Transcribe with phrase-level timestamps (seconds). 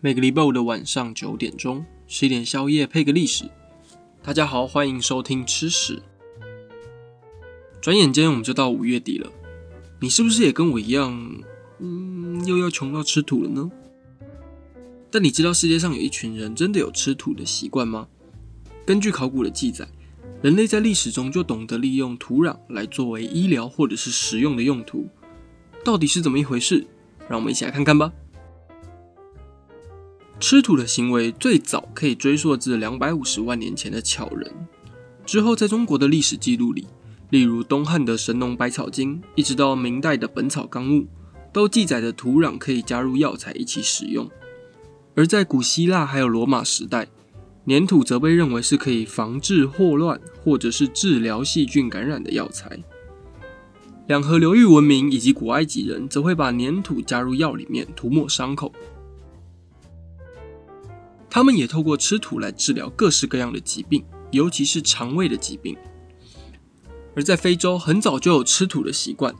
[0.00, 3.50] 每个礼拜五的晚上九点钟，吃一点宵夜配个历史。
[4.22, 6.00] 大家好，欢迎收听吃史。
[7.80, 9.28] 转眼间我们就到五月底了，
[9.98, 11.42] 你是不是也跟我一样，
[11.80, 13.68] 嗯，又要穷到吃土了呢？
[15.10, 18.06] 但你知道世界上有一群人真的有吃土的习惯吗？
[18.86, 19.88] 根据考古的记载，
[20.40, 25.08] 人类在历史中就懂得利用土壤来作为医疗或者是食用的用途。
[25.84, 26.86] 到底是怎么一回事？
[27.28, 28.12] 让我们一起来看看吧。
[30.40, 34.50] 吃土的行为最早可以追溯至两百五十万年前的巧人，
[35.26, 36.86] 之后在中国的历史记录里，
[37.30, 41.02] 例如东汉的《神农百草经》，一直到明代的《本草纲目》，
[41.52, 44.30] 都记载着土壤可以加入药材一起使用。
[45.16, 47.08] 而在古希腊还有罗马时代，
[47.66, 52.78] 粘土则被认为是可以防治霍乱或者是治疗细菌感染的药材。
[54.06, 58.72] 两河流域文明以及古埃及人则会把粘土加入药里面涂抹伤口。
[61.30, 65.76] 他们也透过吃土来治疗各式各样的疾病，尤其是肠胃的疾病。
[67.14, 69.34] 而在非洲，很早就有吃土的习惯。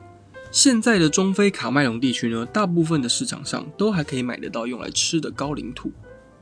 [0.51, 5.91] 现在的中非卡麦隆地区呢，大部分的市场上都还可以买得到用来吃的高岭土，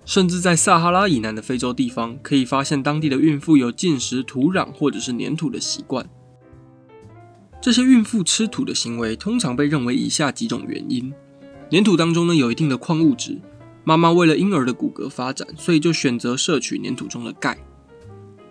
[0.06, 6.10] 甚至在撒哈拉以南的非洲地方，可以发现当地的孕妇有进食土壤或者是粘土的习惯。
[7.62, 11.14] 这些孕妇吃土的行为，通常被认为以下几种原因：
[11.70, 13.42] 粘土当中呢，有一定的矿物质。
[13.88, 17.58] 妈妈为了婴儿的骨骼发展，所以就选择摄取粘土中的钙。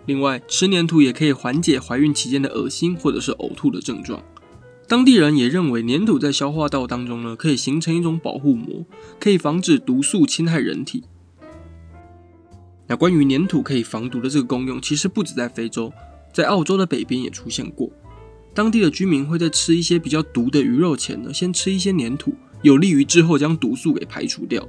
[0.07, 4.19] 另外，吃粘土也可以缓解怀孕期间的恶心或者是呕吐的症状。
[4.87, 8.83] 当地人也认为粘土在消化道当中呢，可以形成一种保护膜，
[9.19, 11.03] 可以防止毒素侵害人体。
[12.87, 15.93] 那关于粘土可以防毒的这个功用，其实不止在非洲，
[16.33, 17.87] 在澳洲的北边也出现过。
[18.55, 24.67] 当地的居民会在吃一些比较毒的鱼肉前呢，先吃一些粘土，有利于之后将毒素给排除掉。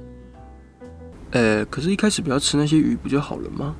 [1.31, 3.75] 呃，可是，一开始不要吃那些鱼不就好了吗？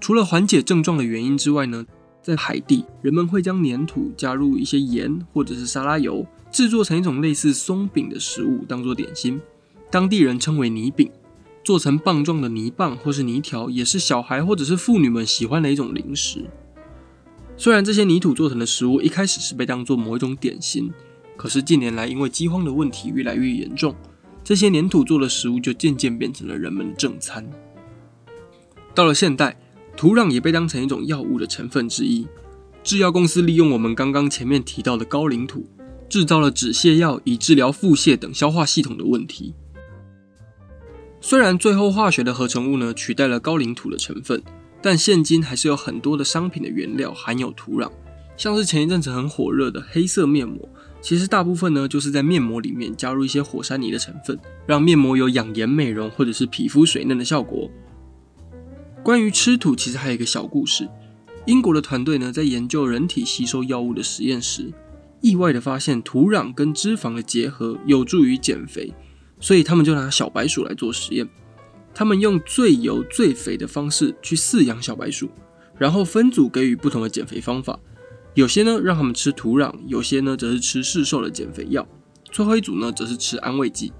[0.00, 1.86] 除了缓解症状的原因之外呢，
[2.20, 9.40] 在海地，人们会将粘土加入一些盐或者是沙拉油，制作成一种类似松饼的食物，当做点心。
[9.88, 11.08] 当地人称为泥饼，
[11.62, 16.50] 做成棒状的泥棒或是泥条，也是小孩或者是妇女们喜欢的一种零食。
[17.56, 20.92] 虽然这些泥土做成的食物一开始是被当做某一种点心，
[21.36, 23.94] 可是近年来因为饥荒的问题越来越严重。
[24.44, 27.48] 这些粘土做的食物就渐渐变成了人们的正餐。
[28.94, 29.56] 到了现代，
[29.96, 32.26] 土壤也被当成一种药物的成分之一。
[32.82, 35.66] 制药公司利用我们刚刚前面提到的高岭土，
[36.08, 39.54] 制造了止泻药，以治疗腹泻等消化系统的问题。
[41.20, 44.42] 虽然最后化学的合成物呢取代了高岭土的成分，
[44.82, 47.88] 但现今还是有很多的商品的原料含有土壤，
[48.36, 50.68] 像是前一阵子很火热的黑色面膜。
[51.02, 57.68] 其实大部分呢，就是在面膜里面加入一些火山泥的成分，让面膜有养颜美容或者是皮肤水嫩的效果。
[59.02, 60.88] 关于吃土，其实还有一个小故事。
[61.44, 64.72] 英国的团队呢，在研究人体吸收药物的实验时，
[65.20, 68.94] 意外的发现土壤跟脂肪的结合有助于减肥，
[69.40, 71.28] 所以他们就拿小白鼠来做实验。
[71.92, 75.28] 他们用最油最肥的方式去饲养小白鼠，
[75.76, 77.76] 然后分组给予不同的减肥方法。
[78.34, 81.86] 有些呢让他们吃土壤，有些呢则是吃市售的减肥药，
[82.24, 83.92] 最后一组呢则是吃安慰剂。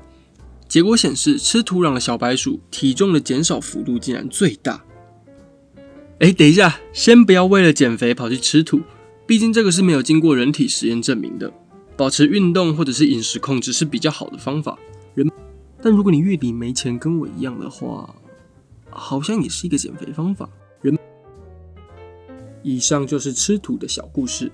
[0.66, 4.82] 结果显示，吃土壤的小白鼠体重的减少幅度竟然最大。
[6.20, 8.80] 哎，等一下，先不要为了减肥跑去吃土，
[9.26, 11.52] 毕竟这个是没有经过人体实验证明的。
[11.94, 14.78] 保持运动或者是饮食控制是比较好的方法。
[15.14, 15.30] 人，
[15.82, 18.14] 但如果你月底没钱跟我一样的话，
[18.88, 20.48] 好像也是一个减肥方法。
[22.62, 24.50] 以上就是吃土的小故事。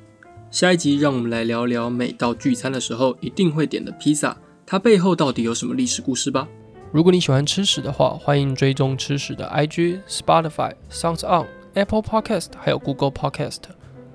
[0.50, 6.48] 下一集让我们来聊聊每到聚餐的时候一定会点的披萨，它背后到底有什么历史故事吧。
[6.90, 13.60] 如果你喜欢吃屎的话，欢迎追踪吃屎的 IG、Spotify、Sounds On、Apple Podcast 还有 Google Podcast。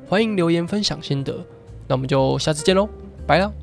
[0.07, 1.45] 欢迎留言分享心得。
[1.87, 2.89] 那我们就下次见喽，
[3.27, 3.62] 拜了。